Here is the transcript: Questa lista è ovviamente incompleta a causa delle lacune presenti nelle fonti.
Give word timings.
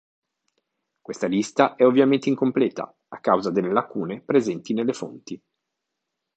Questa 0.99 1.27
lista 1.27 1.75
è 1.75 1.85
ovviamente 1.85 2.27
incompleta 2.27 2.91
a 3.09 3.19
causa 3.19 3.51
delle 3.51 3.71
lacune 3.71 4.19
presenti 4.19 4.73
nelle 4.73 4.93
fonti. 4.93 5.39